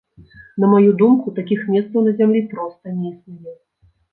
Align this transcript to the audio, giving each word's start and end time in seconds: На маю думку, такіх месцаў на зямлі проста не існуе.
На 0.63 0.69
маю 0.71 0.93
думку, 1.01 1.27
такіх 1.39 1.61
месцаў 1.75 1.99
на 2.07 2.15
зямлі 2.23 2.41
проста 2.55 2.95
не 2.99 3.07
існуе. 3.13 3.57